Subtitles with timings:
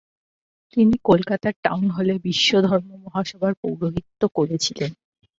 [0.73, 4.91] তিনি কলকাতার টাউন হলে বিশ্বধর্মমহাসভার পৌরোহিত্য করেছিলেন।